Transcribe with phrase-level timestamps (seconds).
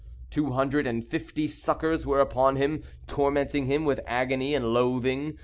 [0.31, 5.37] Two hundred and fifty suckers were upon him, tormenting him with agony and loathing.